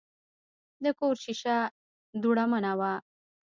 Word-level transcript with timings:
د 0.83 0.85
کور 0.99 1.15
شیشه 1.23 1.57
دوړمنه 2.21 2.71
وه. 2.79 2.93